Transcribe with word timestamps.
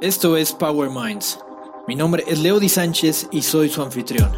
Esto 0.00 0.38
es 0.38 0.52
Power 0.52 0.88
Minds. 0.88 1.38
Mi 1.86 1.94
nombre 1.94 2.24
es 2.26 2.38
Leo 2.38 2.58
Di 2.58 2.70
Sánchez 2.70 3.28
y 3.32 3.42
soy 3.42 3.68
su 3.68 3.82
anfitrión. 3.82 4.32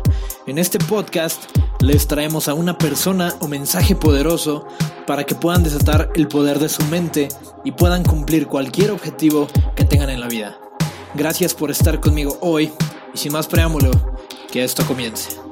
En 0.48 0.58
este 0.58 0.80
podcast 0.80 1.40
les 1.78 2.08
traemos 2.08 2.48
a 2.48 2.54
una 2.54 2.76
persona 2.76 3.32
o 3.38 3.46
mensaje 3.46 3.94
poderoso 3.94 4.66
para 5.06 5.22
que 5.22 5.36
puedan 5.36 5.62
desatar 5.62 6.10
el 6.16 6.26
poder 6.26 6.58
de 6.58 6.68
su 6.68 6.82
mente 6.86 7.28
y 7.62 7.70
puedan 7.70 8.02
cumplir 8.02 8.48
cualquier 8.48 8.90
objetivo 8.90 9.46
que 9.76 9.84
tengan 9.84 10.10
en 10.10 10.18
la 10.18 10.26
vida. 10.26 10.58
Gracias 11.14 11.54
por 11.54 11.70
estar 11.70 12.00
conmigo 12.00 12.38
hoy 12.40 12.72
y 13.14 13.18
sin 13.18 13.32
más 13.32 13.46
preámbulo, 13.46 13.92
que 14.50 14.64
esto 14.64 14.84
comience. 14.84 15.51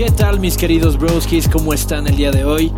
¿Qué 0.00 0.10
tal 0.10 0.40
mis 0.40 0.56
queridos 0.56 0.98
broskis? 0.98 1.46
¿Cómo 1.46 1.74
están 1.74 2.06
el 2.06 2.16
día 2.16 2.30
de 2.30 2.42
hoy? 2.42 2.72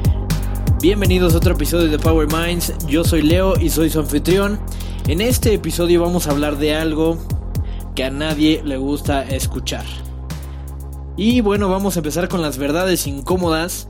Bienvenidos 0.80 1.35
a 1.35 1.37
otro 1.37 1.55
episodio 1.55 1.89
de 1.89 1.97
Power 1.97 2.27
Minds. 2.27 2.75
Yo 2.89 3.05
soy 3.05 3.23
Leo 3.23 3.55
y 3.61 3.71
soy 3.71 3.91
su 3.91 4.01
anfitrión. 4.01 4.59
En 5.07 5.21
este 5.21 5.55
episodio 5.55 6.03
vamos 6.03 6.27
a 6.27 6.33
hablar 6.33 6.59
de 6.59 6.75
algo 6.75 7.25
que 7.95 8.03
a 8.03 8.11
nadie 8.11 8.61
le 8.65 8.77
gusta 8.77 9.23
escuchar. 9.23 9.85
Y 11.16 11.43
bueno, 11.43 11.69
vamos 11.69 11.95
a 11.95 12.01
empezar 12.01 12.29
con 12.29 12.43
las 12.43 12.59
verdades 12.59 13.07
incómodas. 13.07 13.89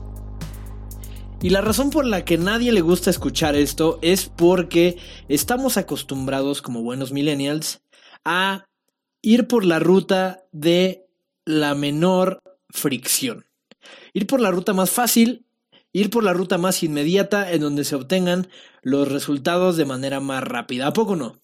Y 1.41 1.49
la 1.49 1.61
razón 1.61 1.89
por 1.89 2.05
la 2.05 2.25
que 2.25 2.37
nadie 2.37 2.71
le 2.71 2.81
gusta 2.81 3.09
escuchar 3.09 3.55
esto 3.55 3.97
es 4.03 4.29
porque 4.29 4.99
estamos 5.27 5.77
acostumbrados 5.77 6.61
como 6.61 6.83
buenos 6.83 7.11
millennials 7.11 7.81
a 8.23 8.67
ir 9.23 9.47
por 9.47 9.65
la 9.65 9.79
ruta 9.79 10.43
de 10.51 11.07
la 11.45 11.73
menor 11.73 12.43
fricción. 12.73 13.45
Ir 14.13 14.27
por 14.27 14.41
la 14.41 14.51
ruta 14.51 14.73
más 14.73 14.89
fácil, 14.89 15.45
ir 15.93 16.09
por 16.09 16.23
la 16.23 16.33
ruta 16.33 16.57
más 16.57 16.83
inmediata 16.83 17.51
en 17.51 17.61
donde 17.61 17.85
se 17.85 17.95
obtengan 17.95 18.49
los 18.81 19.07
resultados 19.07 19.77
de 19.77 19.85
manera 19.85 20.19
más 20.19 20.43
rápida. 20.43 20.87
¿A 20.87 20.93
poco 20.93 21.15
no? 21.15 21.39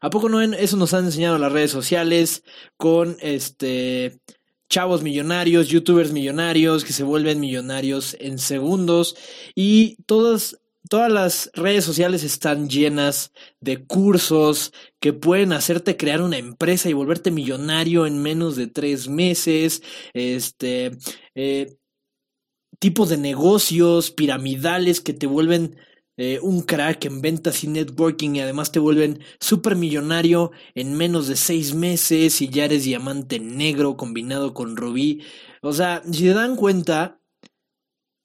¿A 0.00 0.10
poco 0.10 0.28
no? 0.28 0.40
Eso 0.42 0.76
nos 0.76 0.94
han 0.94 1.06
enseñado 1.06 1.38
las 1.38 1.52
redes 1.52 1.70
sociales 1.70 2.44
con 2.76 3.16
este 3.20 4.20
chavos 4.68 5.02
millonarios, 5.02 5.68
youtubers 5.68 6.12
millonarios 6.12 6.84
que 6.84 6.92
se 6.92 7.04
vuelven 7.04 7.40
millonarios 7.40 8.16
en 8.18 8.38
segundos 8.38 9.16
y 9.54 9.96
todas 10.06 10.58
Todas 10.88 11.10
las 11.10 11.50
redes 11.54 11.84
sociales 11.84 12.22
están 12.22 12.68
llenas 12.68 13.32
de 13.60 13.84
cursos 13.86 14.72
que 15.00 15.12
pueden 15.12 15.52
hacerte 15.52 15.96
crear 15.96 16.22
una 16.22 16.38
empresa 16.38 16.88
y 16.88 16.92
volverte 16.92 17.30
millonario 17.30 18.06
en 18.06 18.22
menos 18.22 18.56
de 18.56 18.66
tres 18.66 19.08
meses. 19.08 19.82
Este, 20.12 20.92
eh, 21.34 21.76
tipos 22.78 23.08
de 23.08 23.16
negocios 23.16 24.10
piramidales 24.10 25.00
que 25.00 25.14
te 25.14 25.26
vuelven 25.26 25.76
eh, 26.18 26.38
un 26.40 26.62
crack 26.62 27.04
en 27.06 27.20
ventas 27.20 27.62
y 27.64 27.68
networking 27.68 28.36
y 28.36 28.40
además 28.40 28.72
te 28.72 28.78
vuelven 28.78 29.20
súper 29.38 29.76
millonario 29.76 30.50
en 30.74 30.94
menos 30.94 31.26
de 31.28 31.36
seis 31.36 31.74
meses 31.74 32.40
y 32.40 32.48
ya 32.48 32.64
eres 32.64 32.84
diamante 32.84 33.38
negro 33.38 33.96
combinado 33.96 34.54
con 34.54 34.76
rubí. 34.76 35.22
O 35.62 35.72
sea, 35.72 36.02
si 36.10 36.20
se 36.20 36.32
dan 36.34 36.56
cuenta, 36.56 37.20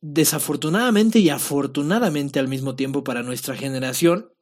desafortunadamente 0.02 1.19
y 1.19 1.30
afortunadamente 1.30 2.39
al 2.39 2.47
mismo 2.47 2.75
tiempo 2.75 3.03
para 3.03 3.23
nuestra 3.23 3.55
generación, 3.55 4.33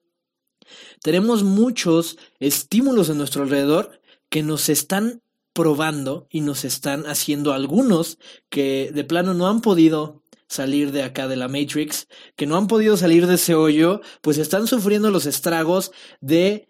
tenemos 1.02 1.44
muchos 1.44 2.18
estímulos 2.40 3.10
en 3.10 3.18
nuestro 3.18 3.44
alrededor 3.44 4.02
que 4.30 4.44
nos 4.44 4.70
están 4.70 5.22
probando 5.54 6.28
y 6.30 6.42
nos 6.42 6.64
están 6.64 7.06
haciendo 7.06 7.54
algunos 7.54 8.18
que 8.50 8.92
de 8.94 9.04
plano 9.04 9.34
no 9.34 9.48
han 9.48 9.62
podido 9.62 10.24
salir 10.48 10.92
de 10.92 11.04
acá 11.04 11.28
de 11.28 11.36
la 11.36 11.48
Matrix, 11.48 12.08
que 12.36 12.48
no 12.48 12.58
han 12.58 12.68
podido 12.68 12.98
salir 12.98 13.28
de 13.28 13.36
ese 13.36 13.56
hoyo, 13.56 14.02
pues 14.22 14.38
están 14.38 14.68
sufriendo 14.68 15.12
los 15.12 15.26
estragos 15.26 15.92
de 16.22 16.70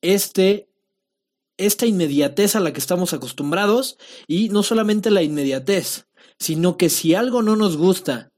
este 0.00 0.68
esta 1.58 1.86
inmediatez 1.86 2.56
a 2.56 2.60
la 2.60 2.72
que 2.72 2.80
estamos 2.80 3.12
acostumbrados 3.12 3.98
y 4.26 4.48
no 4.48 4.62
solamente 4.62 5.10
la 5.10 5.22
inmediatez, 5.22 6.06
sino 6.38 6.76
que 6.76 6.88
si 6.88 7.14
algo 7.14 7.42
no 7.42 7.56
nos 7.56 7.76
gusta, 7.76 8.32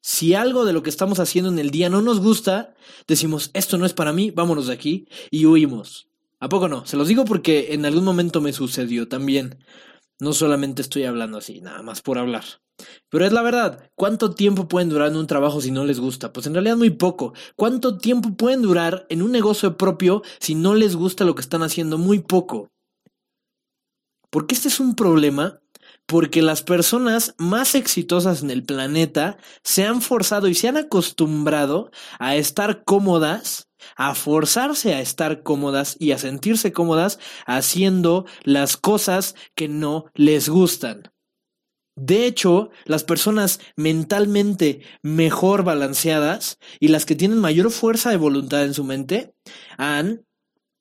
si 0.00 0.34
algo 0.34 0.64
de 0.64 0.72
lo 0.72 0.82
que 0.82 0.90
estamos 0.90 1.18
haciendo 1.18 1.50
en 1.50 1.58
el 1.58 1.70
día 1.70 1.90
no 1.90 2.00
nos 2.02 2.20
gusta, 2.20 2.74
decimos, 3.06 3.50
esto 3.52 3.78
no 3.78 3.86
es 3.86 3.92
para 3.92 4.12
mí, 4.12 4.30
vámonos 4.30 4.68
de 4.68 4.72
aquí 4.72 5.06
y 5.30 5.46
huimos. 5.46 6.08
¿A 6.40 6.48
poco 6.48 6.68
no? 6.68 6.86
Se 6.86 6.96
los 6.96 7.08
digo 7.08 7.24
porque 7.24 7.74
en 7.74 7.84
algún 7.84 8.04
momento 8.04 8.40
me 8.40 8.52
sucedió 8.52 9.08
también. 9.08 9.58
No 10.20 10.32
solamente 10.32 10.82
estoy 10.82 11.04
hablando 11.04 11.38
así, 11.38 11.60
nada 11.60 11.82
más 11.82 12.00
por 12.00 12.18
hablar. 12.18 12.44
Pero 13.08 13.24
es 13.24 13.32
la 13.32 13.42
verdad, 13.42 13.90
¿cuánto 13.96 14.34
tiempo 14.34 14.68
pueden 14.68 14.88
durar 14.88 15.08
en 15.08 15.16
un 15.16 15.26
trabajo 15.26 15.60
si 15.60 15.70
no 15.70 15.84
les 15.84 15.98
gusta? 15.98 16.32
Pues 16.32 16.46
en 16.46 16.54
realidad 16.54 16.76
muy 16.76 16.90
poco. 16.90 17.34
¿Cuánto 17.56 17.98
tiempo 17.98 18.36
pueden 18.36 18.62
durar 18.62 19.06
en 19.08 19.22
un 19.22 19.32
negocio 19.32 19.76
propio 19.76 20.22
si 20.38 20.54
no 20.54 20.74
les 20.74 20.94
gusta 20.94 21.24
lo 21.24 21.34
que 21.34 21.42
están 21.42 21.62
haciendo? 21.62 21.98
Muy 21.98 22.20
poco. 22.20 22.70
Porque 24.30 24.54
este 24.54 24.68
es 24.68 24.78
un 24.78 24.94
problema 24.94 25.60
porque 26.08 26.40
las 26.40 26.62
personas 26.62 27.34
más 27.36 27.74
exitosas 27.74 28.42
en 28.42 28.50
el 28.50 28.64
planeta 28.64 29.36
se 29.62 29.84
han 29.84 30.00
forzado 30.00 30.48
y 30.48 30.54
se 30.54 30.66
han 30.66 30.78
acostumbrado 30.78 31.90
a 32.18 32.34
estar 32.34 32.82
cómodas, 32.84 33.68
a 33.94 34.14
forzarse 34.14 34.94
a 34.94 35.02
estar 35.02 35.42
cómodas 35.42 35.96
y 36.00 36.12
a 36.12 36.18
sentirse 36.18 36.72
cómodas 36.72 37.18
haciendo 37.46 38.24
las 38.42 38.78
cosas 38.78 39.34
que 39.54 39.68
no 39.68 40.06
les 40.14 40.48
gustan. 40.48 41.12
De 41.94 42.24
hecho, 42.24 42.70
las 42.86 43.04
personas 43.04 43.60
mentalmente 43.76 44.80
mejor 45.02 45.62
balanceadas 45.62 46.58
y 46.80 46.88
las 46.88 47.04
que 47.04 47.16
tienen 47.16 47.38
mayor 47.38 47.70
fuerza 47.70 48.08
de 48.08 48.16
voluntad 48.16 48.64
en 48.64 48.72
su 48.72 48.82
mente 48.82 49.34
han 49.76 50.24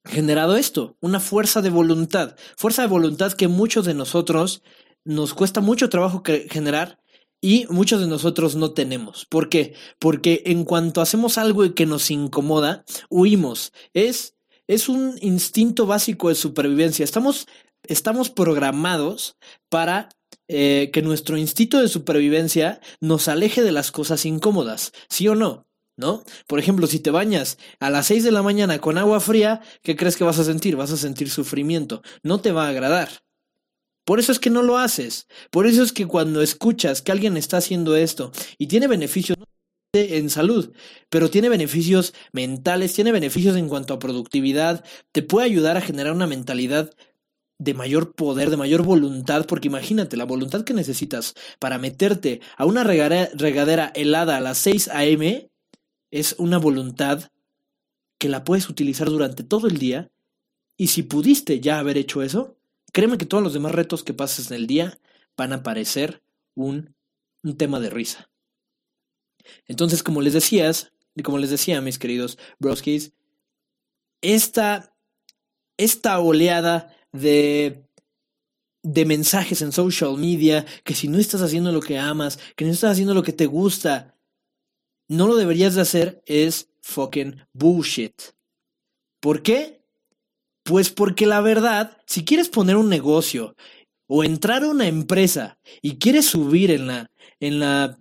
generado 0.06 0.56
esto, 0.56 0.96
una 1.02 1.20
fuerza 1.20 1.62
de 1.62 1.70
voluntad, 1.70 2.38
fuerza 2.56 2.84
de 2.84 2.88
voluntad 2.88 3.34
que 3.34 3.50
muchos 3.50 3.86
de 3.86 3.94
nosotros 3.94 4.64
nos 5.08 5.34
cuesta 5.34 5.62
mucho 5.62 5.90
trabajo 5.90 6.22
generar 6.50 7.00
y 7.42 7.66
muchos 7.70 8.02
de 8.02 8.08
nosotros 8.08 8.56
no 8.56 8.72
tenemos. 8.72 9.26
¿Por 9.26 9.48
qué? 9.48 9.74
Porque 10.00 10.44
en 10.46 10.66
cuanto 10.66 11.02
hacemos 11.02 11.38
algo 11.38 11.74
que 11.74 11.86
nos 11.86 12.12
incomoda, 12.12 12.84
huimos. 13.10 13.72
Es, 13.94 14.36
es 14.68 14.90
un 14.90 15.18
instinto 15.22 15.86
básico 15.86 16.30
de 16.30 16.36
supervivencia. 16.36 17.04
Estamos, 17.04 17.48
estamos 17.84 18.30
programados 18.30 19.38
para 19.70 20.10
eh, 20.50 20.90
que 20.92 21.02
nuestro 21.02 21.38
instinto 21.38 21.80
de 21.80 21.88
supervivencia 21.88 22.82
nos 23.00 23.30
aleje 23.30 23.64
de 23.64 23.72
las 23.72 23.92
cosas 23.92 24.26
incómodas, 24.26 24.92
¿sí 25.10 25.28
o 25.28 25.36
no? 25.36 25.68
¿No? 25.96 26.24
Por 26.48 26.60
ejemplo, 26.60 26.86
si 26.86 27.00
te 27.00 27.10
bañas 27.10 27.58
a 27.80 27.90
las 27.90 28.08
6 28.08 28.24
de 28.24 28.32
la 28.32 28.44
mañana 28.44 28.80
con 28.80 29.00
agua 29.00 29.20
fría, 29.20 29.62
¿qué 29.82 29.96
crees 29.96 30.16
que 30.16 30.24
vas 30.24 30.38
a 30.38 30.44
sentir? 30.44 30.76
Vas 30.76 30.92
a 30.92 30.98
sentir 30.98 31.30
sufrimiento. 31.30 32.04
No 32.22 32.40
te 32.40 32.52
va 32.52 32.68
a 32.68 32.70
agradar. 32.70 33.10
Por 34.08 34.22
eso 34.22 34.32
es 34.32 34.40
que 34.40 34.50
no 34.50 34.64
lo 34.64 34.78
haces. 34.78 35.28
Por 35.52 35.68
eso 35.68 35.84
es 35.84 35.92
que 35.92 36.08
cuando 36.08 36.42
escuchas 36.42 37.02
que 37.02 37.12
alguien 37.12 37.36
está 37.36 37.58
haciendo 37.58 37.98
esto 37.98 38.32
y 38.58 38.68
tiene 38.68 38.88
beneficios 38.88 39.38
en 39.92 40.30
salud, 40.30 40.72
pero 41.10 41.30
tiene 41.30 41.50
beneficios 41.50 42.14
mentales, 42.32 42.94
tiene 42.94 43.12
beneficios 43.12 43.58
en 43.58 43.68
cuanto 43.68 43.94
a 43.94 44.00
productividad, 44.00 44.86
te 45.12 45.24
puede 45.24 45.48
ayudar 45.48 45.76
a 45.76 45.82
generar 45.82 46.14
una 46.14 46.26
mentalidad 46.26 46.90
de 47.60 47.74
mayor 47.74 48.16
poder, 48.16 48.50
de 48.50 48.56
mayor 48.56 48.84
voluntad, 48.84 49.46
porque 49.46 49.68
imagínate 49.68 50.16
la 50.16 50.24
voluntad 50.24 50.64
que 50.64 50.74
necesitas 50.74 51.34
para 51.60 51.78
meterte 51.78 52.40
a 52.56 52.64
una 52.64 52.86
regadera 52.86 53.92
helada 53.94 54.38
a 54.38 54.42
las 54.42 54.58
6 54.60 54.88
a.m. 54.88 55.50
es 56.12 56.34
una 56.38 56.60
voluntad 56.60 57.30
que 58.18 58.30
la 58.30 58.46
puedes 58.46 58.70
utilizar 58.70 59.10
durante 59.10 59.44
todo 59.44 59.68
el 59.68 59.80
día 59.80 60.12
y 60.78 60.88
si 60.88 61.04
pudiste 61.04 61.60
ya 61.60 61.80
haber 61.80 61.98
hecho 61.98 62.22
eso, 62.22 62.57
Créeme 62.98 63.20
que 63.20 63.28
todos 63.28 63.44
los 63.44 63.54
demás 63.54 63.74
retos 63.74 64.04
que 64.04 64.16
pases 64.16 64.50
en 64.50 64.58
el 64.58 64.66
día 64.66 65.00
van 65.38 65.54
a 65.54 65.62
parecer 65.62 66.24
un, 66.56 66.96
un 67.44 67.56
tema 67.56 67.80
de 67.80 67.92
risa. 67.92 68.32
Entonces, 69.68 70.02
como 70.02 70.20
les 70.20 70.34
decías, 70.34 70.94
como 71.24 71.38
les 71.38 71.52
decía, 71.52 71.80
mis 71.80 72.00
queridos 72.00 72.40
broskis, 72.58 73.14
esta, 74.24 74.98
esta 75.78 76.20
oleada 76.20 76.92
de, 77.12 77.88
de 78.82 79.06
mensajes 79.06 79.62
en 79.62 79.74
social 79.74 80.18
media, 80.18 80.66
que 80.84 80.96
si 80.96 81.08
no 81.08 81.20
estás 81.20 81.44
haciendo 81.44 81.72
lo 81.72 81.82
que 81.82 82.00
amas, 82.00 82.40
que 82.56 82.66
no 82.66 82.72
estás 82.72 82.94
haciendo 82.94 83.14
lo 83.14 83.22
que 83.22 83.32
te 83.32 83.46
gusta, 83.46 84.18
no 85.08 85.28
lo 85.28 85.36
deberías 85.36 85.76
de 85.76 85.82
hacer, 85.82 86.24
es 86.26 86.72
fucking 86.82 87.46
bullshit. 87.54 88.20
¿Por 89.20 89.44
qué? 89.44 89.77
Pues 90.68 90.90
porque 90.90 91.26
la 91.26 91.40
verdad, 91.40 91.98
si 92.08 92.26
quieres 92.26 92.50
poner 92.50 92.76
un 92.76 92.90
negocio 92.90 93.56
o 94.06 94.26
entrar 94.26 94.64
a 94.64 94.68
una 94.68 94.88
empresa 94.88 95.60
y 95.82 95.98
quieres 95.98 96.26
subir 96.26 96.72
en 96.72 96.88
la, 96.88 97.12
en 97.40 97.60
la, 97.62 97.98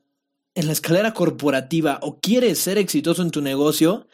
en 0.56 0.66
la 0.66 0.72
escalera 0.72 1.14
corporativa 1.14 2.00
o 2.02 2.18
quieres 2.18 2.58
ser 2.58 2.78
exitoso 2.78 3.22
en 3.22 3.30
tu 3.30 3.40
negocio, 3.40 4.08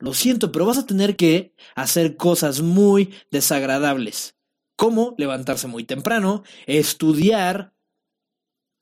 lo 0.00 0.14
siento, 0.14 0.50
pero 0.50 0.66
vas 0.66 0.78
a 0.78 0.86
tener 0.86 1.14
que 1.16 1.54
hacer 1.76 2.16
cosas 2.16 2.62
muy 2.62 3.14
desagradables. 3.30 4.34
como 4.76 5.14
levantarse 5.18 5.68
muy 5.68 5.84
temprano, 5.84 6.42
estudiar. 6.66 7.74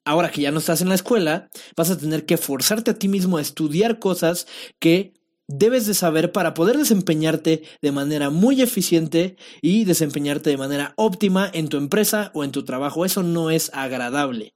Ahora 0.06 0.30
que 0.30 0.40
ya 0.40 0.50
no 0.50 0.58
estás 0.58 0.80
en 0.80 0.88
la 0.88 0.94
escuela, 0.94 1.50
vas 1.76 1.90
a 1.90 1.98
tener 1.98 2.24
que 2.24 2.38
forzarte 2.38 2.92
a 2.92 2.98
ti 2.98 3.08
mismo 3.08 3.36
a 3.36 3.42
estudiar 3.42 3.98
cosas 3.98 4.46
que 4.80 5.12
debes 5.48 5.86
de 5.86 5.94
saber 5.94 6.30
para 6.30 6.54
poder 6.54 6.76
desempeñarte 6.76 7.62
de 7.80 7.92
manera 7.92 8.30
muy 8.30 8.62
eficiente 8.62 9.36
y 9.62 9.84
desempeñarte 9.84 10.50
de 10.50 10.58
manera 10.58 10.92
óptima 10.96 11.50
en 11.52 11.68
tu 11.68 11.78
empresa 11.78 12.30
o 12.34 12.44
en 12.44 12.52
tu 12.52 12.64
trabajo. 12.64 13.04
Eso 13.04 13.22
no 13.22 13.50
es 13.50 13.70
agradable, 13.74 14.54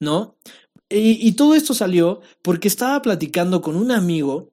¿no? 0.00 0.36
Y, 0.88 1.32
todo 1.32 1.54
esto 1.54 1.74
salió 1.74 2.20
porque 2.42 2.68
estaba 2.68 3.02
platicando 3.02 3.60
con 3.60 3.76
un 3.76 3.90
amigo, 3.90 4.52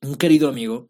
un 0.00 0.14
querido 0.14 0.48
amigo, 0.48 0.88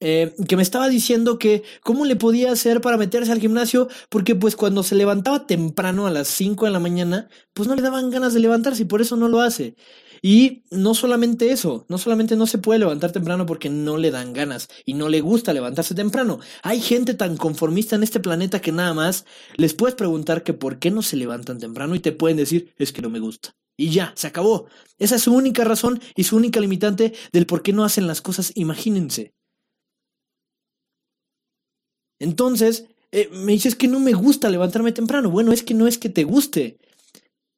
eh, 0.00 0.34
que 0.48 0.56
me 0.56 0.62
estaba 0.62 0.88
diciendo 0.88 1.38
que 1.38 1.62
cómo 1.82 2.04
le 2.04 2.16
podía 2.16 2.50
hacer 2.50 2.80
para 2.80 2.96
meterse 2.96 3.32
al 3.32 3.40
gimnasio, 3.40 3.88
porque 4.08 4.34
pues 4.34 4.56
cuando 4.56 4.82
se 4.82 4.94
levantaba 4.94 5.46
temprano 5.46 6.06
a 6.06 6.10
las 6.10 6.28
5 6.28 6.64
de 6.64 6.70
la 6.70 6.80
mañana, 6.80 7.28
pues 7.52 7.68
no 7.68 7.74
le 7.74 7.82
daban 7.82 8.10
ganas 8.10 8.34
de 8.34 8.40
levantarse 8.40 8.82
y 8.82 8.86
por 8.86 9.00
eso 9.00 9.16
no 9.16 9.28
lo 9.28 9.40
hace. 9.40 9.76
Y 10.22 10.64
no 10.70 10.94
solamente 10.94 11.50
eso, 11.50 11.86
no 11.88 11.96
solamente 11.96 12.36
no 12.36 12.46
se 12.46 12.58
puede 12.58 12.78
levantar 12.78 13.12
temprano 13.12 13.46
porque 13.46 13.70
no 13.70 13.96
le 13.96 14.10
dan 14.10 14.32
ganas 14.32 14.68
y 14.84 14.94
no 14.94 15.08
le 15.08 15.20
gusta 15.20 15.52
levantarse 15.52 15.94
temprano. 15.94 16.40
Hay 16.62 16.80
gente 16.80 17.14
tan 17.14 17.36
conformista 17.36 17.96
en 17.96 18.02
este 18.02 18.20
planeta 18.20 18.60
que 18.60 18.72
nada 18.72 18.92
más 18.92 19.24
les 19.56 19.74
puedes 19.74 19.94
preguntar 19.94 20.42
que 20.42 20.52
por 20.52 20.78
qué 20.78 20.90
no 20.90 21.02
se 21.02 21.16
levantan 21.16 21.58
temprano 21.58 21.94
y 21.94 22.00
te 22.00 22.12
pueden 22.12 22.36
decir 22.36 22.74
es 22.78 22.92
que 22.92 23.02
no 23.02 23.08
me 23.08 23.20
gusta. 23.20 23.54
Y 23.76 23.90
ya, 23.90 24.12
se 24.14 24.26
acabó. 24.26 24.66
Esa 24.98 25.16
es 25.16 25.22
su 25.22 25.32
única 25.32 25.64
razón 25.64 26.00
y 26.14 26.24
su 26.24 26.36
única 26.36 26.60
limitante 26.60 27.14
del 27.32 27.46
por 27.46 27.62
qué 27.62 27.72
no 27.72 27.84
hacen 27.84 28.06
las 28.06 28.20
cosas, 28.20 28.52
imagínense. 28.54 29.32
Entonces, 32.20 32.86
eh, 33.10 33.28
me 33.32 33.52
dices 33.52 33.74
que 33.74 33.88
no 33.88 33.98
me 33.98 34.12
gusta 34.12 34.48
levantarme 34.48 34.92
temprano. 34.92 35.30
Bueno, 35.30 35.52
es 35.52 35.64
que 35.64 35.74
no 35.74 35.88
es 35.88 35.98
que 35.98 36.08
te 36.08 36.22
guste. 36.22 36.78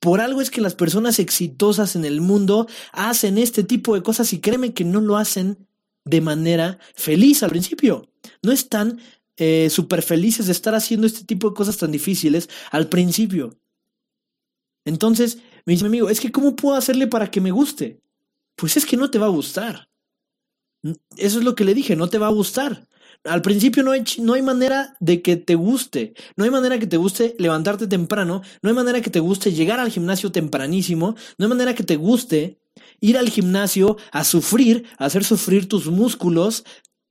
Por 0.00 0.20
algo 0.20 0.40
es 0.40 0.50
que 0.50 0.60
las 0.60 0.74
personas 0.74 1.18
exitosas 1.18 1.94
en 1.94 2.04
el 2.04 2.20
mundo 2.20 2.66
hacen 2.92 3.38
este 3.38 3.62
tipo 3.62 3.94
de 3.94 4.02
cosas 4.02 4.32
y 4.32 4.40
créeme 4.40 4.72
que 4.72 4.84
no 4.84 5.00
lo 5.00 5.16
hacen 5.16 5.68
de 6.04 6.20
manera 6.20 6.78
feliz 6.94 7.42
al 7.42 7.50
principio. 7.50 8.08
No 8.42 8.50
están 8.50 8.98
eh, 9.36 9.68
súper 9.70 10.02
felices 10.02 10.46
de 10.46 10.52
estar 10.52 10.74
haciendo 10.74 11.06
este 11.06 11.24
tipo 11.24 11.50
de 11.50 11.54
cosas 11.54 11.76
tan 11.76 11.92
difíciles 11.92 12.48
al 12.70 12.88
principio. 12.88 13.58
Entonces, 14.84 15.38
me 15.64 15.72
dice 15.72 15.84
mi 15.84 15.88
amigo, 15.88 16.08
es 16.08 16.20
que 16.20 16.32
¿cómo 16.32 16.56
puedo 16.56 16.76
hacerle 16.76 17.06
para 17.06 17.30
que 17.30 17.40
me 17.40 17.52
guste? 17.52 18.00
Pues 18.56 18.76
es 18.76 18.84
que 18.84 18.96
no 18.96 19.10
te 19.10 19.18
va 19.18 19.26
a 19.26 19.30
gustar. 19.30 19.88
Eso 21.16 21.38
es 21.38 21.44
lo 21.44 21.54
que 21.54 21.64
le 21.64 21.74
dije, 21.74 21.94
no 21.94 22.08
te 22.08 22.18
va 22.18 22.26
a 22.26 22.32
gustar. 22.32 22.88
Al 23.24 23.40
principio 23.40 23.82
no 23.84 23.92
hay, 23.92 24.04
no 24.18 24.34
hay 24.34 24.42
manera 24.42 24.96
de 24.98 25.22
que 25.22 25.36
te 25.36 25.54
guste. 25.54 26.14
No 26.36 26.44
hay 26.44 26.50
manera 26.50 26.78
que 26.78 26.88
te 26.88 26.96
guste 26.96 27.36
levantarte 27.38 27.86
temprano. 27.86 28.42
No 28.62 28.68
hay 28.68 28.74
manera 28.74 29.00
que 29.00 29.10
te 29.10 29.20
guste 29.20 29.52
llegar 29.52 29.78
al 29.78 29.90
gimnasio 29.90 30.32
tempranísimo. 30.32 31.14
No 31.38 31.44
hay 31.44 31.48
manera 31.48 31.74
que 31.74 31.84
te 31.84 31.96
guste 31.96 32.60
ir 33.00 33.16
al 33.16 33.28
gimnasio 33.28 33.96
a 34.10 34.24
sufrir, 34.24 34.86
a 34.98 35.06
hacer 35.06 35.24
sufrir 35.24 35.68
tus 35.68 35.86
músculos. 35.86 36.64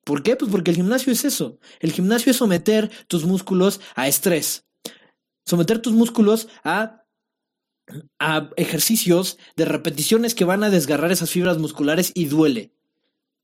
¿Por 0.03 0.21
qué? 0.21 0.35
Pues 0.35 0.51
porque 0.51 0.71
el 0.71 0.77
gimnasio 0.77 1.13
es 1.13 1.23
eso. 1.23 1.59
El 1.79 1.93
gimnasio 1.93 2.31
es 2.31 2.37
someter 2.37 2.91
tus 3.07 3.25
músculos 3.25 3.79
a 3.95 4.07
estrés. 4.07 4.65
Someter 5.45 5.79
tus 5.79 5.93
músculos 5.93 6.49
a, 6.63 7.05
a 8.19 8.49
ejercicios 8.57 9.37
de 9.55 9.65
repeticiones 9.65 10.35
que 10.35 10.45
van 10.45 10.63
a 10.63 10.69
desgarrar 10.69 11.11
esas 11.11 11.29
fibras 11.29 11.57
musculares 11.57 12.11
y 12.15 12.25
duele. 12.25 12.73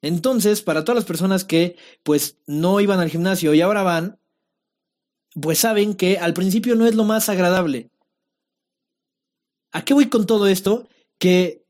Entonces, 0.01 0.61
para 0.61 0.83
todas 0.83 0.97
las 0.97 1.05
personas 1.05 1.43
que 1.43 1.75
pues 2.03 2.37
no 2.45 2.79
iban 2.79 2.99
al 2.99 3.09
gimnasio 3.09 3.53
y 3.53 3.61
ahora 3.61 3.83
van, 3.83 4.19
pues 5.39 5.59
saben 5.59 5.95
que 5.95 6.17
al 6.17 6.33
principio 6.33 6.75
no 6.75 6.85
es 6.85 6.95
lo 6.95 7.03
más 7.03 7.29
agradable. 7.29 7.89
¿A 9.71 9.83
qué 9.83 9.93
voy 9.93 10.09
con 10.09 10.25
todo 10.25 10.47
esto? 10.47 10.87
Que 11.19 11.65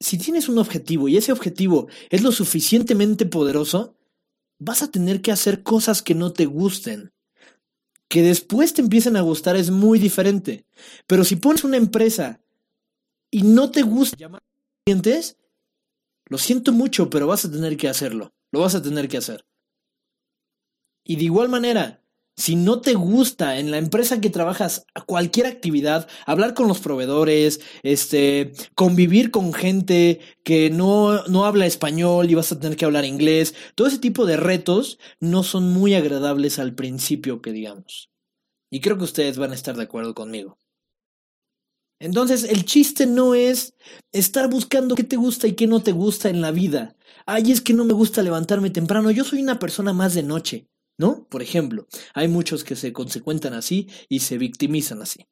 si 0.00 0.18
tienes 0.18 0.48
un 0.48 0.58
objetivo 0.58 1.08
y 1.08 1.16
ese 1.16 1.32
objetivo 1.32 1.88
es 2.10 2.22
lo 2.22 2.32
suficientemente 2.32 3.26
poderoso, 3.26 3.96
vas 4.58 4.82
a 4.82 4.90
tener 4.90 5.22
que 5.22 5.32
hacer 5.32 5.62
cosas 5.62 6.02
que 6.02 6.14
no 6.14 6.32
te 6.32 6.46
gusten. 6.46 7.12
Que 8.08 8.22
después 8.22 8.72
te 8.74 8.80
empiecen 8.80 9.16
a 9.16 9.22
gustar 9.22 9.56
es 9.56 9.70
muy 9.70 9.98
diferente. 9.98 10.64
Pero 11.06 11.24
si 11.24 11.36
pones 11.36 11.64
una 11.64 11.76
empresa 11.76 12.40
y 13.30 13.42
no 13.42 13.70
te 13.70 13.82
gusta 13.82 14.16
llamar 14.16 14.42
clientes, 14.84 15.36
lo 16.28 16.38
siento 16.38 16.72
mucho, 16.72 17.10
pero 17.10 17.26
vas 17.26 17.44
a 17.44 17.50
tener 17.50 17.76
que 17.76 17.88
hacerlo. 17.88 18.32
Lo 18.52 18.60
vas 18.60 18.74
a 18.74 18.82
tener 18.82 19.08
que 19.08 19.18
hacer. 19.18 19.44
Y 21.04 21.16
de 21.16 21.24
igual 21.24 21.48
manera, 21.48 22.02
si 22.38 22.54
no 22.54 22.80
te 22.80 22.94
gusta 22.94 23.58
en 23.58 23.72
la 23.72 23.78
empresa 23.78 24.20
que 24.20 24.30
trabajas 24.30 24.86
cualquier 25.06 25.46
actividad, 25.46 26.08
hablar 26.24 26.54
con 26.54 26.68
los 26.68 26.78
proveedores, 26.78 27.60
este, 27.82 28.52
convivir 28.76 29.32
con 29.32 29.52
gente 29.52 30.20
que 30.44 30.70
no, 30.70 31.24
no 31.24 31.46
habla 31.46 31.66
español 31.66 32.30
y 32.30 32.34
vas 32.34 32.52
a 32.52 32.60
tener 32.60 32.76
que 32.76 32.84
hablar 32.84 33.04
inglés, 33.04 33.56
todo 33.74 33.88
ese 33.88 33.98
tipo 33.98 34.24
de 34.24 34.36
retos 34.36 35.00
no 35.18 35.42
son 35.42 35.72
muy 35.72 35.94
agradables 35.94 36.60
al 36.60 36.74
principio, 36.74 37.42
que 37.42 37.50
digamos. 37.50 38.10
Y 38.70 38.80
creo 38.80 38.98
que 38.98 39.04
ustedes 39.04 39.36
van 39.36 39.50
a 39.50 39.56
estar 39.56 39.76
de 39.76 39.82
acuerdo 39.82 40.14
conmigo. 40.14 40.58
Entonces, 42.00 42.44
el 42.44 42.64
chiste 42.64 43.06
no 43.06 43.34
es 43.34 43.74
estar 44.12 44.48
buscando 44.48 44.94
qué 44.94 45.04
te 45.04 45.16
gusta 45.16 45.48
y 45.48 45.54
qué 45.54 45.66
no 45.66 45.82
te 45.82 45.92
gusta 45.92 46.28
en 46.28 46.40
la 46.40 46.52
vida. 46.52 46.96
Ay, 47.26 47.50
es 47.50 47.60
que 47.60 47.74
no 47.74 47.84
me 47.84 47.92
gusta 47.92 48.22
levantarme 48.22 48.70
temprano. 48.70 49.10
Yo 49.10 49.24
soy 49.24 49.42
una 49.42 49.58
persona 49.58 49.92
más 49.92 50.14
de 50.14 50.22
noche, 50.22 50.68
¿no? 50.96 51.26
Por 51.28 51.42
ejemplo, 51.42 51.86
hay 52.14 52.28
muchos 52.28 52.62
que 52.62 52.76
se 52.76 52.92
consecuentan 52.92 53.54
así 53.54 53.88
y 54.08 54.20
se 54.20 54.38
victimizan 54.38 55.02
así. 55.02 55.26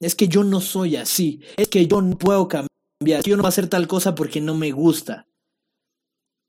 Es 0.00 0.14
que 0.14 0.28
yo 0.28 0.42
no 0.42 0.60
soy 0.60 0.96
así. 0.96 1.40
Es 1.56 1.68
que 1.68 1.86
yo 1.86 2.00
no 2.02 2.18
puedo 2.18 2.48
cambiar. 2.48 3.22
Yo 3.24 3.36
no 3.36 3.42
voy 3.42 3.48
a 3.48 3.50
hacer 3.50 3.68
tal 3.68 3.86
cosa 3.86 4.14
porque 4.14 4.40
no 4.40 4.54
me 4.54 4.72
gusta. 4.72 5.26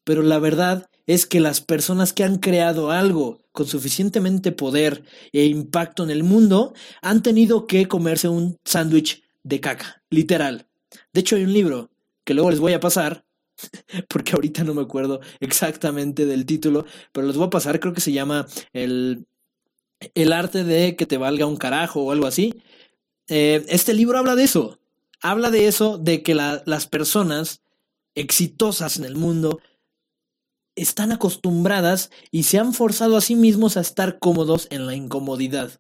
Pero 0.04 0.24
la 0.24 0.40
verdad 0.40 0.90
es 1.06 1.26
que 1.26 1.40
las 1.40 1.62
personas 1.62 2.14
que 2.14 2.24
han 2.24 2.38
creado 2.38 2.92
algo 2.92 3.40
con 3.52 3.68
suficientemente 3.68 4.52
poder 4.52 5.04
e 5.34 5.46
impacto 5.46 6.04
en 6.04 6.10
el 6.10 6.24
mundo 6.24 6.74
han 7.02 7.22
tenido 7.22 7.68
que 7.68 7.88
comerse 7.88 8.28
un 8.28 8.58
sándwich 8.66 9.24
de 9.44 9.60
caca, 9.60 10.04
literal. 10.10 10.68
De 11.14 11.22
hecho, 11.22 11.36
hay 11.36 11.44
un 11.44 11.54
libro 11.54 11.90
que 12.24 12.34
luego 12.34 12.52
les 12.52 12.60
voy 12.60 12.74
a 12.74 12.80
pasar, 12.80 13.26
porque 14.10 14.34
ahorita 14.34 14.64
no 14.64 14.74
me 14.74 14.82
acuerdo 14.82 15.22
exactamente 15.40 16.26
del 16.26 16.46
título, 16.46 16.86
pero 17.12 17.28
les 17.28 17.38
voy 17.38 17.48
a 17.48 17.52
pasar, 17.52 17.80
creo 17.80 17.94
que 17.94 18.02
se 18.02 18.12
llama 18.12 18.48
El, 18.74 19.26
el 20.16 20.34
arte 20.34 20.64
de 20.64 20.96
que 20.96 21.06
te 21.06 21.18
valga 21.18 21.46
un 21.46 21.58
carajo 21.58 22.02
o 22.02 22.12
algo 22.12 22.28
así. 22.28 22.62
Eh, 23.28 23.66
este 23.70 23.94
libro 23.94 24.18
habla 24.18 24.36
de 24.36 24.44
eso, 24.44 24.80
habla 25.22 25.52
de 25.52 25.68
eso, 25.68 25.98
de 25.98 26.24
que 26.24 26.36
las 26.36 26.88
personas 26.88 27.62
exitosas 28.16 28.98
en 28.98 29.06
el 29.06 29.16
mundo 29.16 29.60
están 30.76 31.12
acostumbradas 31.12 32.12
y 32.32 32.44
se 32.44 32.58
han 32.58 32.74
forzado 32.74 33.18
a 33.18 33.22
sí 33.22 33.36
mismos 33.36 33.78
a 33.78 33.82
estar 33.82 34.20
cómodos 34.20 34.68
en 34.72 34.86
la 34.86 34.96
incomodidad. 34.96 35.80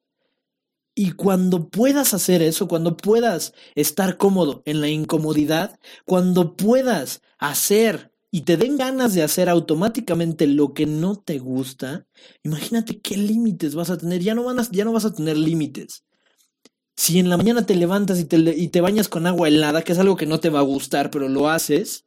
Y 0.93 1.11
cuando 1.11 1.69
puedas 1.69 2.13
hacer 2.13 2.41
eso, 2.41 2.67
cuando 2.67 2.97
puedas 2.97 3.53
estar 3.75 4.17
cómodo 4.17 4.61
en 4.65 4.81
la 4.81 4.89
incomodidad, 4.89 5.79
cuando 6.05 6.55
puedas 6.57 7.21
hacer 7.39 8.11
y 8.29 8.41
te 8.41 8.57
den 8.57 8.77
ganas 8.77 9.13
de 9.13 9.23
hacer 9.23 9.49
automáticamente 9.49 10.47
lo 10.47 10.73
que 10.73 10.85
no 10.85 11.15
te 11.15 11.39
gusta, 11.39 12.07
imagínate 12.43 12.99
qué 12.99 13.17
límites 13.17 13.75
vas 13.75 13.89
a 13.89 13.97
tener. 13.97 14.21
Ya 14.21 14.35
no, 14.35 14.45
ya 14.71 14.85
no 14.85 14.93
vas 14.93 15.05
a 15.05 15.13
tener 15.13 15.37
límites. 15.37 16.03
Si 16.97 17.19
en 17.19 17.29
la 17.29 17.37
mañana 17.37 17.65
te 17.65 17.75
levantas 17.75 18.19
y 18.19 18.25
te, 18.25 18.37
y 18.37 18.67
te 18.67 18.81
bañas 18.81 19.09
con 19.09 19.25
agua 19.25 19.47
helada, 19.47 19.81
que 19.81 19.93
es 19.93 19.99
algo 19.99 20.17
que 20.17 20.25
no 20.25 20.39
te 20.39 20.49
va 20.49 20.59
a 20.59 20.63
gustar, 20.63 21.09
pero 21.09 21.29
lo 21.29 21.49
haces, 21.49 22.05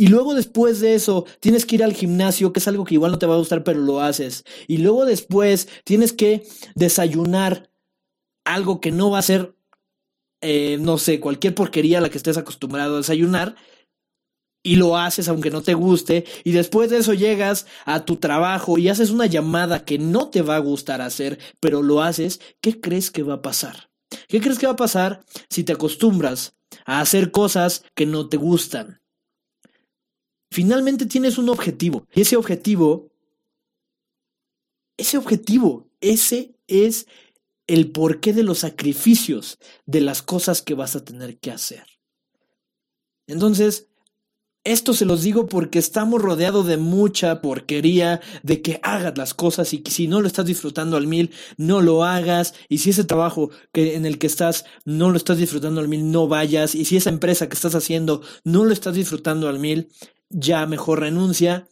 y 0.00 0.06
luego 0.06 0.34
después 0.34 0.80
de 0.80 0.94
eso 0.94 1.26
tienes 1.40 1.66
que 1.66 1.74
ir 1.74 1.84
al 1.84 1.92
gimnasio, 1.92 2.54
que 2.54 2.60
es 2.60 2.66
algo 2.68 2.84
que 2.84 2.94
igual 2.94 3.12
no 3.12 3.18
te 3.18 3.26
va 3.26 3.34
a 3.34 3.38
gustar, 3.38 3.64
pero 3.64 3.80
lo 3.80 4.00
haces. 4.00 4.44
Y 4.66 4.78
luego 4.78 5.04
después 5.04 5.68
tienes 5.84 6.14
que 6.14 6.42
desayunar 6.74 7.69
algo 8.54 8.80
que 8.80 8.92
no 8.92 9.10
va 9.10 9.18
a 9.18 9.22
ser, 9.22 9.54
eh, 10.40 10.78
no 10.80 10.98
sé, 10.98 11.20
cualquier 11.20 11.54
porquería 11.54 11.98
a 11.98 12.00
la 12.00 12.10
que 12.10 12.18
estés 12.18 12.36
acostumbrado 12.36 12.94
a 12.94 12.98
desayunar, 12.98 13.56
y 14.62 14.76
lo 14.76 14.96
haces 14.98 15.28
aunque 15.28 15.50
no 15.50 15.62
te 15.62 15.74
guste, 15.74 16.24
y 16.44 16.52
después 16.52 16.90
de 16.90 16.98
eso 16.98 17.14
llegas 17.14 17.66
a 17.86 18.04
tu 18.04 18.16
trabajo 18.16 18.76
y 18.78 18.88
haces 18.88 19.10
una 19.10 19.26
llamada 19.26 19.84
que 19.84 19.98
no 19.98 20.28
te 20.28 20.42
va 20.42 20.56
a 20.56 20.60
gustar 20.60 21.00
hacer, 21.00 21.38
pero 21.60 21.82
lo 21.82 22.02
haces, 22.02 22.40
¿qué 22.60 22.80
crees 22.80 23.10
que 23.10 23.22
va 23.22 23.34
a 23.34 23.42
pasar? 23.42 23.90
¿Qué 24.28 24.40
crees 24.40 24.58
que 24.58 24.66
va 24.66 24.72
a 24.72 24.76
pasar 24.76 25.24
si 25.48 25.64
te 25.64 25.72
acostumbras 25.72 26.56
a 26.84 27.00
hacer 27.00 27.30
cosas 27.30 27.84
que 27.94 28.06
no 28.06 28.28
te 28.28 28.36
gustan? 28.36 29.00
Finalmente 30.52 31.06
tienes 31.06 31.38
un 31.38 31.48
objetivo, 31.48 32.06
y 32.14 32.22
ese 32.22 32.36
objetivo, 32.36 33.10
ese 34.98 35.16
objetivo, 35.16 35.88
ese 36.00 36.54
es 36.66 37.06
el 37.74 37.90
porqué 37.92 38.32
de 38.32 38.42
los 38.42 38.58
sacrificios 38.60 39.58
de 39.86 40.00
las 40.00 40.22
cosas 40.22 40.62
que 40.62 40.74
vas 40.74 40.96
a 40.96 41.04
tener 41.04 41.38
que 41.38 41.50
hacer. 41.50 41.84
Entonces, 43.26 43.88
Esto 44.64 44.92
se 44.92 45.06
los 45.06 45.22
digo 45.22 45.46
porque 45.46 45.78
estamos 45.78 46.20
rodeados 46.20 46.66
de 46.66 46.76
mucha 46.76 47.40
porquería, 47.40 48.20
de 48.42 48.60
que 48.60 48.78
hagas 48.82 49.16
las 49.16 49.32
cosas 49.32 49.72
y 49.72 49.78
que 49.78 49.90
si 49.90 50.06
no 50.06 50.20
lo 50.20 50.26
estás 50.26 50.44
disfrutando 50.44 50.98
al 50.98 51.06
mil, 51.06 51.30
no 51.56 51.80
lo 51.80 52.04
hagas. 52.04 52.52
Y 52.68 52.78
si 52.78 52.90
ese 52.90 53.04
trabajo 53.04 53.50
que, 53.72 53.96
en 53.96 54.04
el 54.04 54.18
que 54.18 54.26
estás 54.26 54.66
no 54.84 55.10
lo 55.10 55.16
estás 55.16 55.38
disfrutando 55.38 55.80
al 55.80 55.88
mil, 55.88 56.10
no 56.12 56.28
vayas. 56.28 56.74
Y 56.74 56.84
si 56.84 56.98
esa 56.98 57.08
empresa 57.08 57.48
que 57.48 57.54
estás 57.54 57.74
haciendo 57.74 58.20
no 58.44 58.66
lo 58.66 58.74
estás 58.74 58.94
disfrutando 58.94 59.48
al 59.48 59.58
mil, 59.58 59.88
ya 60.28 60.66
mejor 60.66 61.00
renuncia. 61.00 61.66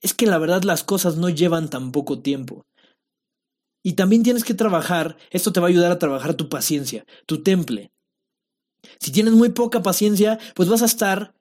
Es 0.00 0.12
que 0.12 0.26
la 0.26 0.38
verdad 0.38 0.64
las 0.64 0.82
cosas 0.82 1.16
no 1.16 1.28
llevan 1.28 1.70
tan 1.70 1.92
poco 1.92 2.20
tiempo. 2.20 2.66
Y 3.84 3.92
también 3.92 4.24
tienes 4.24 4.42
que 4.42 4.54
trabajar, 4.54 5.16
esto 5.30 5.52
te 5.52 5.60
va 5.60 5.66
a 5.66 5.70
ayudar 5.70 5.92
a 5.92 5.98
trabajar 5.98 6.34
tu 6.34 6.48
paciencia, 6.48 7.04
tu 7.26 7.42
temple. 7.42 7.92
Si 8.98 9.12
tienes 9.12 9.34
muy 9.34 9.50
poca 9.50 9.82
paciencia, 9.82 10.40
pues 10.54 10.68
vas 10.68 10.82
a 10.82 10.86
estar 10.86 11.34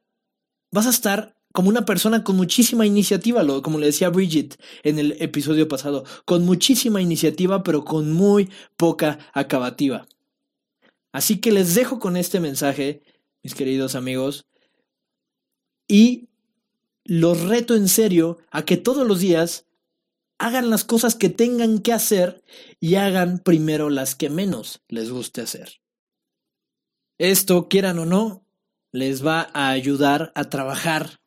vas 0.71 0.87
a 0.87 0.89
estar 0.89 1.35
como 1.53 1.69
una 1.69 1.85
persona 1.85 2.23
con 2.23 2.35
muchísima 2.35 2.85
iniciativa, 2.85 3.45
como 3.61 3.77
le 3.77 3.85
decía 3.85 4.09
Bridget 4.09 4.59
en 4.81 4.97
el 4.97 5.15
episodio 5.21 5.67
pasado, 5.67 6.03
con 6.25 6.43
muchísima 6.45 6.99
iniciativa, 6.99 7.63
pero 7.63 7.85
con 7.85 8.11
muy 8.11 8.49
poca 8.75 9.19
acabativa. 9.33 10.07
Así 11.11 11.39
que 11.39 11.51
les 11.51 11.75
dejo 11.75 11.99
con 11.99 12.17
este 12.17 12.39
mensaje, 12.39 13.03
mis 13.43 13.53
queridos 13.53 13.93
amigos, 13.93 14.47
y 15.87 16.27
los 17.05 17.41
reto 17.41 17.75
en 17.75 17.87
serio 17.87 18.39
a 18.49 18.65
que 18.65 18.77
todos 18.77 19.07
los 19.07 19.19
días 19.19 19.67
hagan 20.43 20.69
las 20.69 20.83
cosas 20.83 21.15
que 21.15 21.29
tengan 21.29 21.79
que 21.79 21.93
hacer 21.93 22.43
y 22.81 22.95
hagan 22.95 23.39
primero 23.39 23.89
las 23.89 24.13
que 24.13 24.29
menos 24.29 24.83
les 24.89 25.09
guste 25.09 25.39
hacer. 25.39 25.79
Esto, 27.17 27.69
quieran 27.69 27.97
o 27.99 28.05
no, 28.05 28.45
les 28.91 29.25
va 29.25 29.49
a 29.53 29.69
ayudar 29.69 30.33
a 30.35 30.49
trabajar 30.49 31.21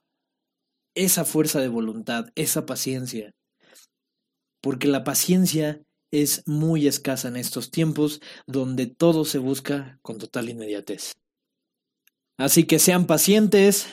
esa 0.95 1.25
fuerza 1.25 1.61
de 1.61 1.69
voluntad, 1.69 2.27
esa 2.35 2.67
paciencia. 2.67 3.35
Porque 4.61 4.87
la 4.87 5.03
paciencia 5.03 5.83
es 6.11 6.43
muy 6.47 6.87
escasa 6.87 7.29
en 7.29 7.37
estos 7.37 7.71
tiempos 7.71 8.21
donde 8.47 8.87
todo 8.87 9.25
se 9.25 9.39
busca 9.39 9.99
con 10.03 10.19
total 10.19 10.51
inmediatez. 10.51 11.15
Así 12.37 12.65
que 12.65 12.79
sean 12.79 13.07
pacientes, 13.07 13.87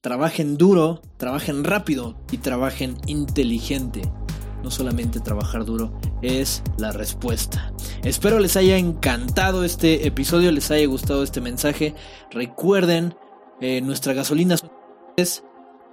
trabajen 0.00 0.56
duro, 0.56 1.02
trabajen 1.18 1.64
rápido 1.64 2.16
y 2.30 2.38
trabajen 2.38 2.96
inteligente 3.06 4.02
no 4.62 4.70
solamente 4.70 5.20
trabajar 5.20 5.64
duro 5.64 5.92
es 6.22 6.62
la 6.76 6.92
respuesta. 6.92 7.72
Espero 8.02 8.38
les 8.38 8.56
haya 8.56 8.76
encantado 8.76 9.64
este 9.64 10.06
episodio, 10.06 10.52
les 10.52 10.70
haya 10.70 10.86
gustado 10.86 11.22
este 11.22 11.40
mensaje. 11.40 11.94
Recuerden, 12.30 13.14
eh, 13.60 13.80
nuestra 13.80 14.12
gasolina 14.12 14.56
es... 15.16 15.44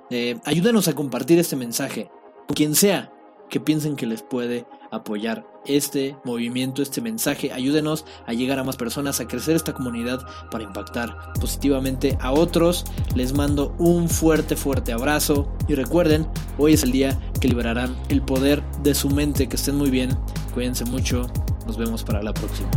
Eh, 0.09 0.39
ayúdenos 0.45 0.87
a 0.87 0.93
compartir 0.93 1.37
este 1.37 1.57
mensaje, 1.57 2.09
quien 2.55 2.75
sea 2.75 3.11
que 3.49 3.59
piensen 3.59 3.97
que 3.97 4.05
les 4.05 4.21
puede 4.21 4.65
apoyar 4.91 5.45
este 5.65 6.15
movimiento, 6.23 6.81
este 6.81 7.01
mensaje. 7.01 7.51
Ayúdenos 7.51 8.05
a 8.25 8.33
llegar 8.33 8.59
a 8.59 8.63
más 8.63 8.77
personas, 8.77 9.19
a 9.19 9.27
crecer 9.27 9.55
esta 9.55 9.73
comunidad 9.73 10.25
para 10.49 10.63
impactar 10.63 11.33
positivamente 11.39 12.17
a 12.21 12.31
otros. 12.31 12.85
Les 13.15 13.33
mando 13.33 13.75
un 13.77 14.09
fuerte, 14.09 14.55
fuerte 14.55 14.93
abrazo 14.93 15.51
y 15.67 15.75
recuerden, 15.75 16.27
hoy 16.57 16.73
es 16.73 16.83
el 16.83 16.91
día 16.91 17.19
que 17.39 17.47
liberarán 17.47 17.95
el 18.09 18.21
poder 18.21 18.63
de 18.83 18.95
su 18.95 19.09
mente. 19.09 19.47
Que 19.47 19.55
estén 19.55 19.75
muy 19.75 19.89
bien, 19.89 20.17
cuídense 20.53 20.85
mucho, 20.85 21.27
nos 21.65 21.77
vemos 21.77 22.03
para 22.03 22.23
la 22.23 22.33
próxima. 22.33 22.69